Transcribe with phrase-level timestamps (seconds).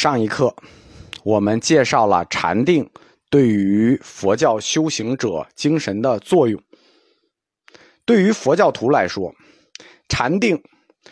[0.00, 0.56] 上一课，
[1.24, 2.90] 我们介绍了禅定
[3.28, 6.58] 对于佛教修行者精神的作用。
[8.06, 9.30] 对于佛教徒来说，
[10.08, 10.58] 禅定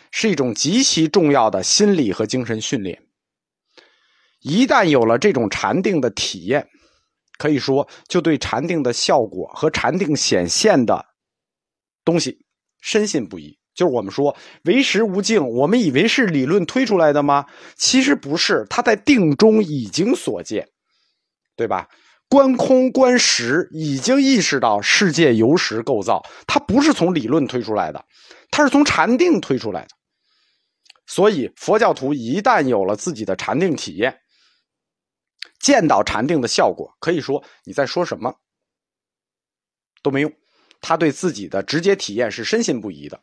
[0.09, 2.99] 是一种极其重要的心理和精神训练。
[4.39, 6.67] 一旦有了这种禅定的体验，
[7.37, 11.05] 可以说就对禅定的效果和禅定显现的
[12.03, 12.43] 东西
[12.81, 13.58] 深信不疑。
[13.79, 14.35] 就是我们说
[14.65, 17.45] 为实无境，我们以为是理论推出来的吗？
[17.77, 20.67] 其实不是，他在定中已经所见，
[21.55, 21.87] 对吧？
[22.27, 28.03] 观空观实，已经意识到世界由实构造，它不是从理论推出来的，
[28.51, 29.87] 它是从禅定推出来的。
[31.07, 34.19] 所以佛教徒一旦有了自己的禅定体验，
[35.57, 38.35] 见到禅定的效果，可以说你在说什么
[40.03, 40.33] 都没用，
[40.81, 43.21] 他对自己的直接体验是深信不疑的。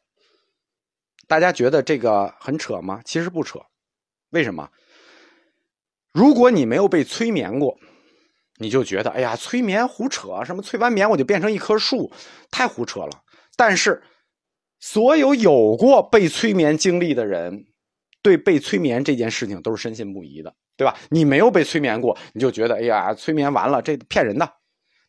[1.26, 3.00] 大家觉得这个很扯吗？
[3.04, 3.60] 其实不扯，
[4.30, 4.70] 为什么？
[6.12, 7.78] 如果你没有被催眠过，
[8.58, 12.10] 你就觉得哎呀，催眠胡扯，什么催完眠我就变成一棵树，
[12.50, 13.22] 太胡扯了。
[13.56, 14.02] 但是，
[14.78, 17.66] 所有有过被催眠经历的人，
[18.22, 20.96] 对被催眠这件事情都是深信不疑的，对吧？
[21.10, 24.50] 你没有被催眠过，你就觉得哎呀，催眠完了这骗人的。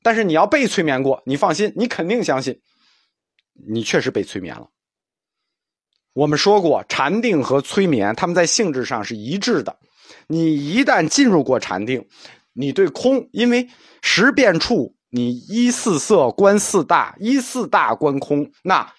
[0.02, 2.61] 但是你要被催眠过，你放心，你肯定相信，
[3.69, 4.69] 你确实被催眠了。
[6.17, 9.77] 我们说过，禅定和催眠，他们在性质上是一致的。
[10.25, 12.03] 你一旦进入过禅定，
[12.53, 13.69] 你对空，因为
[14.01, 18.91] 十变处，你依四色观四大，依四大观空，那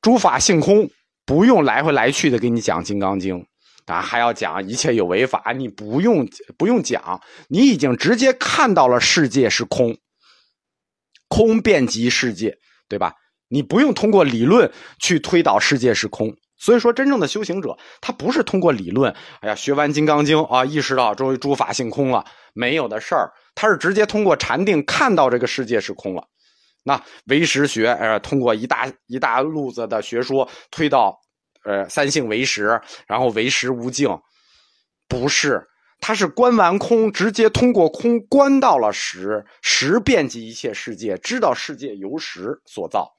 [0.00, 0.88] 诸法性空，
[1.26, 3.38] 不用来回来去的给你讲《金刚经》，
[3.84, 9.94] 啊，还要讲一切有为法，你不用不用讲，你已经直接看到了世界是空，
[11.28, 12.56] 空遍及世界，
[12.88, 13.12] 对吧？
[13.48, 16.34] 你不用通过理论去推导世界是空。
[16.58, 23.30] 所以说，真正的修行者，他不是通过理论，哎呀，学完《金刚经》啊，意识到终于诸法性空了，没有的事儿。
[23.54, 26.24] 他是直接通过禅定看到这个世界是空了。
[26.82, 31.18] 那唯识学，呃，通过一大一大路子的学说推到，
[31.64, 34.08] 呃，三性唯识，然后唯识无境，
[35.08, 35.66] 不是，
[36.00, 43.15] 他是观完空，直接通过空观到了实，实遍及一切世界，知道世界由实所造。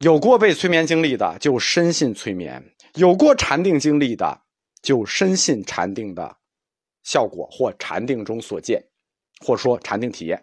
[0.00, 2.58] 有过被催眠经历的，就深信催眠；
[2.94, 4.40] 有过禅定经历的，
[4.80, 6.38] 就深信禅定的
[7.02, 8.82] 效果或禅定中所见，
[9.44, 10.42] 或说禅定体验。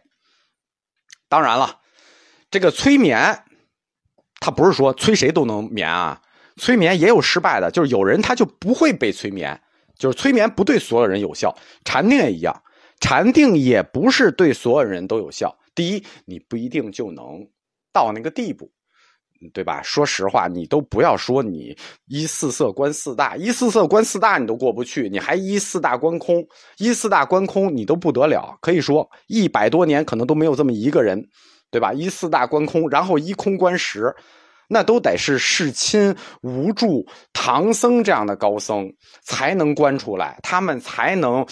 [1.28, 1.82] 当然了，
[2.52, 3.46] 这个催眠，
[4.40, 6.22] 他不是说催谁都能眠啊。
[6.58, 9.60] 催眠也有失败的，就是有人他就不会被催眠，
[9.98, 11.58] 就是催眠不对所有人有效。
[11.84, 12.64] 禅定也一样，
[13.00, 15.58] 禅定也不是对所有人都有效。
[15.74, 17.50] 第一，你不一定就能
[17.92, 18.72] 到那个地步。
[19.54, 19.82] 对吧？
[19.84, 21.76] 说实话，你都不要说你
[22.08, 26.44] 一四色观四大，一四色观四大你都过不去，你还一四大观空，
[26.78, 28.58] 一四大观空你都不得了。
[28.62, 31.24] 可以说一百多年可能都没有这么一个人，
[31.70, 31.94] 对吧？
[31.94, 34.14] 一四大观空，然后一空观实，
[34.70, 38.92] 那都得是世亲无助唐僧这样的高僧
[39.24, 41.46] 才能观出来，他们才能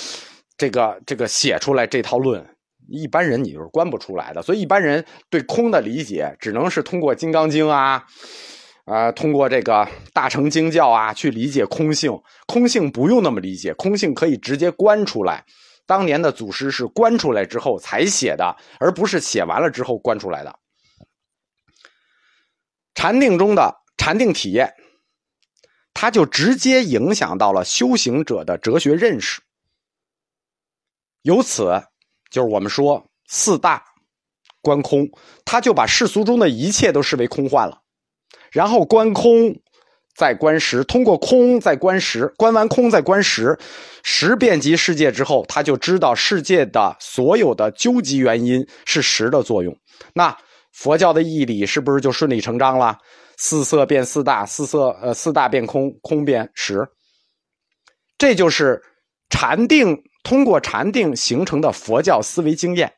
[0.58, 2.46] 这个这个写出来这套论。
[2.88, 8.06] 一般人你就是观不出来的，所以一般人对空的理解只能是通过《金刚经》啊，
[8.86, 12.12] 啊，通过这个大乘经教啊去理解空性。
[12.48, 15.44] 空性不用那么理解，空性可以直接观出来。
[15.88, 20.60] 当年的祖师是观出来之后才写的，而不是写完了之后观出来的。
[22.94, 24.74] 禅定中的禅定体验，
[25.94, 29.42] 它就直接影响到了修行者的哲学认识，
[31.24, 31.84] 由此。
[32.30, 33.84] 就是我们说四大
[34.62, 35.08] 观空，
[35.46, 37.80] 他就把世俗中的一切都视为空幻了，
[38.52, 39.56] 然后观空
[40.16, 43.58] 再观时，通过空再观时，观完空再观实，
[44.04, 49.78] 实遍及世界之后，他就知道世界的所有的究极原因是实的作用。
[50.14, 50.36] 那
[50.72, 52.98] 佛教的义理是不是就顺理成章了？
[53.38, 56.88] 四色变四大，四色呃四大变空，空变实，
[58.18, 58.82] 这就是
[59.30, 60.02] 禅定。
[60.26, 62.92] 通过禅定形成的佛教思维经验，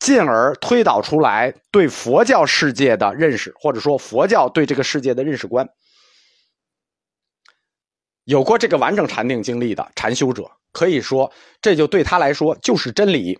[0.00, 5.68] 进而推导出来对佛教世界的认识，或者说佛教对这个世界的认识观。
[8.24, 11.30] 有过这个完整禅定经历的禅修者，可以说
[11.62, 13.38] 这就对他来说就是真理，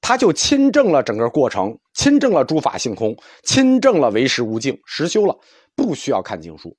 [0.00, 5.38] 他就亲证了整个过程，亲证了诸法性空，亲证了唯识无境，实修了，
[5.76, 6.76] 不需要看经书。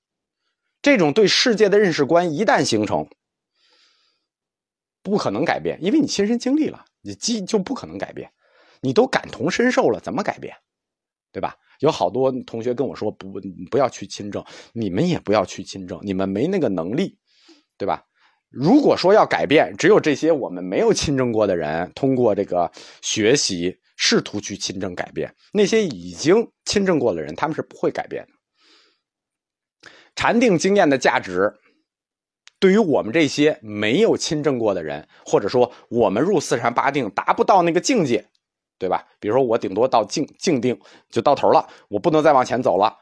[0.82, 3.08] 这种对世界的认识观一旦形成。
[5.04, 8.32] 不可能改变，因为你亲身经历了，你记就不可能改变。
[8.82, 10.56] 你都感同身受了，怎么改变？
[11.32, 11.56] 对吧？
[11.80, 13.40] 有好多同学跟我说，不
[13.70, 14.44] 不要去亲证，
[14.74, 17.18] 你们也不要去亲证，你们没那个能力，
[17.78, 18.04] 对吧？
[18.50, 22.70] 如果说要改变，只有这些我们没有亲政过的人，通过这个
[23.02, 25.34] 学习试图去亲政改变。
[25.54, 28.30] 那些已经亲政过的人，他们是不会改变的。
[30.16, 31.52] 禅定经验的价值，
[32.62, 38.24] 对于我们这些没有亲政过的人，或者说我们入四禅八定达不到那个境界，
[38.78, 39.04] 对吧？
[39.20, 40.80] 比如说我顶多到静静定
[41.10, 42.96] 就到头了，我不能再往前走了。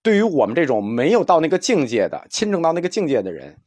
[0.00, 3.58] 对于我们这种没有到那个境界的亲政到那个境界的人。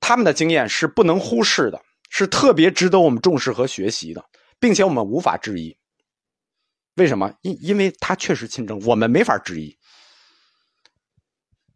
[0.00, 4.24] 他们的经验是不能忽视的，是特别值得我们重视和学习的，
[4.58, 5.76] 并且我们无法质疑。
[6.96, 7.32] 为什么？
[7.42, 9.76] 因因为他确实亲政，我们没法质疑。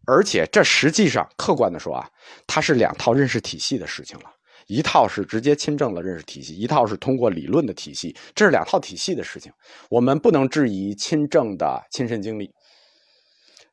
[0.06, 2.08] 而且这实际上客观的说啊，
[2.46, 4.24] 它是两套认识体系的事情了。
[4.66, 9.52] 一套是直接亲政的认识体系，一套是通过理论的体系，这是两套体系的事情。
[9.90, 12.50] 我们不能质疑亲政的亲身经历。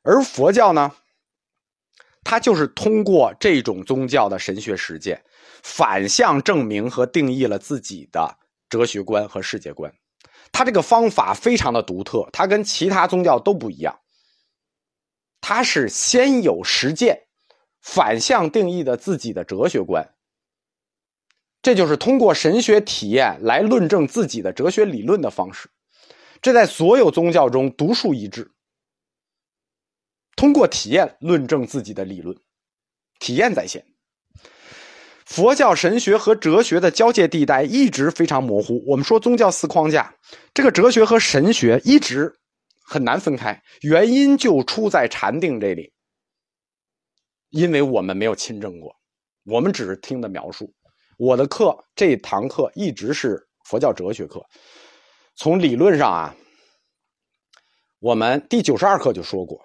[0.04, 0.92] 而佛教呢？
[2.24, 5.24] 它就是通过这种宗教的神学实践，
[5.64, 8.38] 反向证明和定义了自己的
[8.70, 9.92] 哲学观和世界观。
[10.52, 13.98] 它这个方法非常的独特，它跟其他宗教都不一样。
[15.42, 17.24] 他是先有实践，
[17.82, 20.14] 反向定义的自己的哲学观。
[21.62, 25.70] 这就是通过神学体验来论证自己的哲学理论的方式。
[26.42, 28.52] 这在所有宗教中独树一帜。
[30.36, 32.36] 通过体验论证自己的理论，
[33.20, 33.86] 体验在先。
[35.24, 38.84] 佛教神学和哲学的交界地带一直非常模糊。
[38.88, 40.16] 我们说宗教四框架，
[40.54, 42.36] 这个哲学和神学一直
[42.84, 45.94] 很难分开，原因就出在禅定这里。
[47.50, 48.96] 因为我们没有亲证过，
[49.46, 50.74] 我们只是听的描述。
[51.18, 54.46] 我的课这堂课一直是佛教哲学课，
[55.36, 56.36] 从理论上啊，
[58.00, 59.62] 我们第九十二课就说过。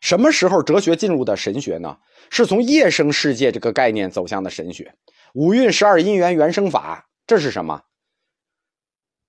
[0.00, 1.98] 什么时候哲学进入的神学呢？
[2.30, 4.94] 是从夜生世界这个概念走向的神学。
[5.34, 7.82] 五蕴十二因缘原生法，这是什么？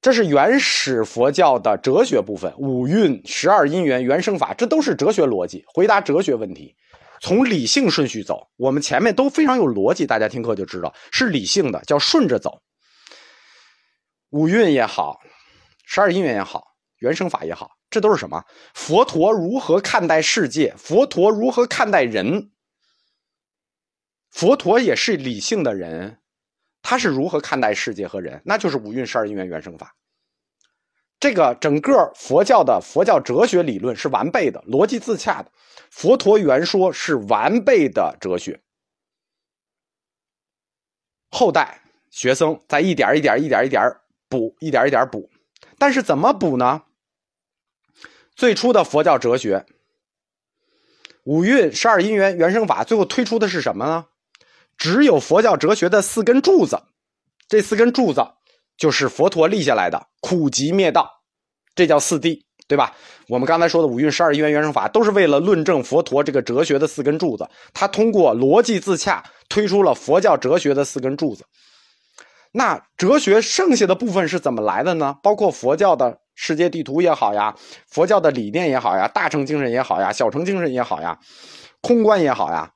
[0.02, 2.54] 这是原始佛教的哲学部分。
[2.58, 6.76] 五蕴十二因缘原生法，这都是哲学逻辑，回答哲学问题。
[7.22, 12.62] 从理性顺序走，我们前面都非常有逻辑，大家听课就知道是理性的，叫顺着走。
[14.30, 15.20] 五蕴也好，
[15.86, 16.64] 十二因缘也好，
[17.00, 17.72] 原生法也好。
[17.90, 18.46] 这都是什么？
[18.74, 20.74] 佛陀如何看待世界？
[20.78, 22.52] 佛陀如何看待人？
[24.32, 26.19] 佛陀也是理性的人，
[26.82, 28.42] 他是如何看待世界和人？
[28.46, 29.96] 那就是五蕴十二因缘原生法。
[31.20, 35.52] 这个整个佛教的佛教哲学理论是完备的，逻辑自洽的。
[35.92, 38.62] 佛陀原说是完备的哲学，
[41.30, 43.98] 后代学生在一点一点、一点一点
[44.30, 45.30] 补，一点一点补。
[45.78, 46.84] 但是怎么补呢？
[48.36, 49.66] 最初的佛教哲学，
[51.24, 54.09] 五蕴十二因缘原生法，最后推出的是什么呢？
[54.80, 56.82] 只有佛教哲学的四根柱子，
[57.48, 58.26] 这四根柱子
[58.78, 61.08] 就是佛陀立下来的苦集灭道，
[61.76, 62.96] 这叫四谛，对吧？
[63.28, 67.48] 我们刚才说的五蕴十二因缘缘生法，都是为了论证佛陀这个哲学的四根柱子。
[67.74, 71.46] 他通过逻辑自洽，推出了佛教哲学的四根柱子。
[72.54, 75.16] 那哲学剩下的部分是怎么来的呢？
[75.22, 76.20] 包括佛教的。
[76.42, 77.54] 世界地图也好呀，
[77.90, 81.20] 佛教的理念也好呀，大乘精神也好呀，小乘精神也好呀，
[81.82, 82.72] 空观也好呀，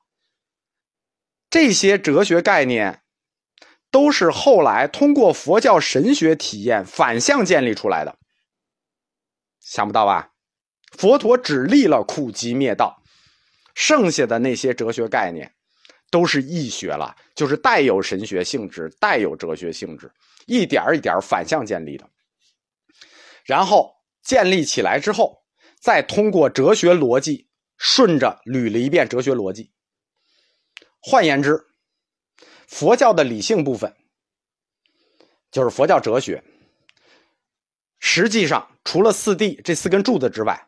[1.54, 3.02] 这些哲学概念
[3.92, 8.18] 都是后来通过佛教神学体验反向建立出来的。
[9.60, 10.32] 想不到吧？
[10.98, 13.00] 佛陀只立了苦集灭道，
[13.72, 15.54] 剩下的那些哲学概念
[16.10, 20.10] 都是易学了，就是带有神学性质、带有哲学性质，
[20.46, 22.10] 一点一点反向建立的。
[23.44, 23.94] 然后
[24.24, 25.44] 建立起来之后，
[25.80, 27.46] 再通过哲学逻辑
[27.76, 29.70] 顺着捋了一遍哲学逻辑。
[31.06, 31.66] 换言之，
[32.66, 33.94] 佛教的理性部分
[35.50, 36.42] 就是佛教哲学。
[38.00, 40.66] 实际上，除了四谛这四根柱子之外，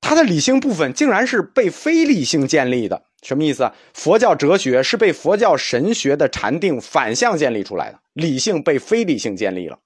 [0.00, 3.04] 它的理性部分竟然是被非理性建立的。
[3.22, 3.70] 什么意思？
[3.92, 9.78] 佛教哲学是被佛教神学的禅定反向建立出来的，理性被非理性建立了。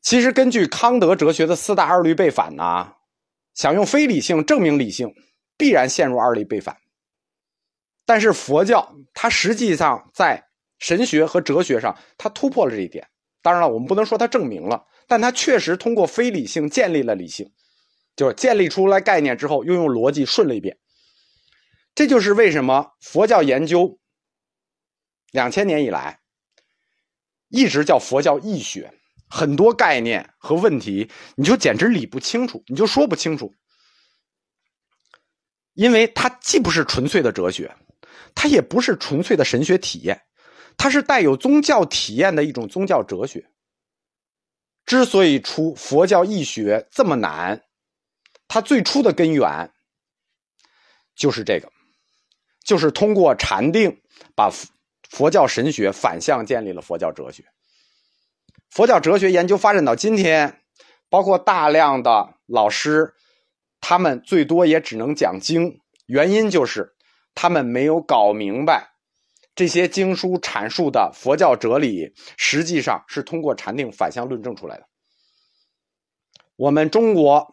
[0.00, 2.94] 其实，根据康德哲学的四大二律背反呢，
[3.54, 5.14] 想用非理性证明理性，
[5.62, 6.76] 必然陷入二律背反。
[8.04, 10.44] 但是佛教它实际上在
[10.80, 13.08] 神学和哲学上，它突破了这一点。
[13.42, 17.48] 当然了，我们不能说它证明了，但它确实通过非理性建立了理性，
[18.16, 20.76] 就是建立出来概念之后，又用逻辑顺了一遍。
[21.94, 24.00] 这就是为什么佛教研究
[25.30, 26.18] 两千年以来
[27.50, 28.92] 一直叫佛教义学。
[29.30, 33.54] 很多概念和问题，你就简直理不清楚，你就说不清楚，
[35.74, 37.74] 因为它既不是纯粹的哲学，
[38.34, 40.22] 它也不是纯粹的神学体验，
[40.76, 43.46] 它是带有宗教体验的一种宗教哲学。
[44.84, 47.62] 之所以出佛教义学这么难，
[48.48, 49.72] 它最初的根源
[51.14, 51.70] 就是这个，
[52.64, 54.02] 就是通过禅定
[54.34, 54.50] 把
[55.08, 57.44] 佛教神学反向建立了佛教哲学。
[58.70, 60.60] 佛教哲学研究发展到今天，
[61.08, 63.14] 包括大量的老师，
[63.82, 66.94] 他们最多也只能讲经，原因就是
[67.34, 68.92] 他们没有搞明白
[69.54, 74.84] 这些经书阐述的佛教哲理，实际上是通过禅定反向论证出来的。
[76.56, 77.52] 我们中国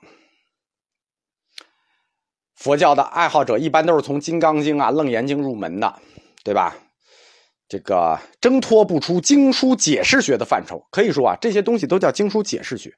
[2.56, 6.00] 佛教的爱好者一般都是从《金刚经》啊、《楞严经》入门的，
[6.44, 6.78] 对吧？
[7.68, 12.94] 这个挣脱不出经书解释学的范畴，可以说啊，这些东西都叫经书解释学。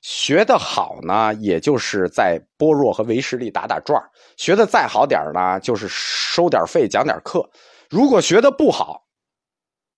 [0.00, 4.02] 学得好呢，也就是在般若和唯识里打打转
[4.36, 7.48] 学得再好点呢，就是收点费讲点课。
[7.90, 9.06] 如果学得不好，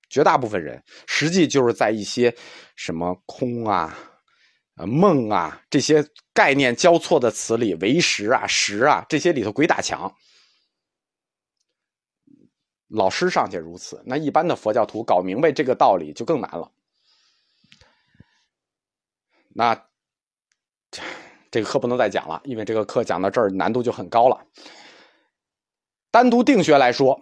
[0.09, 2.35] 绝大部分人实际就是在一些
[2.75, 3.97] 什么空啊、
[4.75, 6.05] 梦啊这些
[6.35, 10.13] 概念交错的词里，唯识啊、识啊这些里头鬼打墙。
[12.89, 16.71] 老师尚且如此，那一般的佛教徒搞明白这个道理就更难了。
[19.55, 19.75] 那
[21.53, 24.41] 这个课不能再讲了，因为这个课讲到这儿难度就很高了。
[26.11, 27.21] 单独定学来说，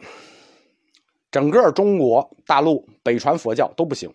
[1.32, 4.14] 整个中国大陆北传佛教都不行。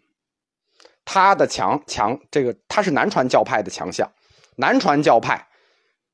[1.03, 4.09] 它的强强，这个它是南传教派的强项。
[4.55, 5.45] 南传教派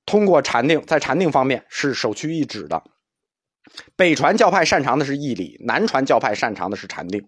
[0.08, 2.84] 通过禅定，在禅定方面是首屈一指的。
[3.96, 7.24] 北传教派擅长的是义理，南传教派擅长的是禅定。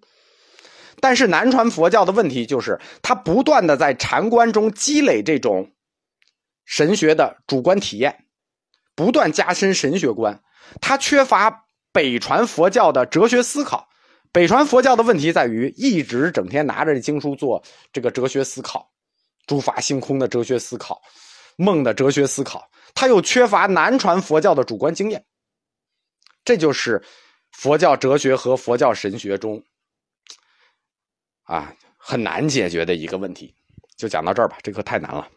[1.00, 5.70] 但是南传佛教的问题就是，它不断的在禅观中积累这种
[6.66, 8.26] 神学的主观体验，
[8.96, 10.42] 不断加深神学观。
[10.82, 13.90] 它缺乏北传佛教的哲学思考。
[14.32, 18.92] 北传佛教的问题在于，一直整天拿着经书做这个哲学思考，
[19.46, 21.00] 诸法性空的哲学思考，
[21.56, 22.68] 梦的哲学思考。
[22.96, 25.24] 它又缺乏南传佛教的主观经验。
[26.44, 27.04] 这就是
[27.52, 29.64] 佛教哲学和佛教神学中
[31.44, 33.54] 啊很难解决的一个问题，
[33.96, 34.58] 就讲到这儿吧。
[34.64, 35.30] 这课太难了。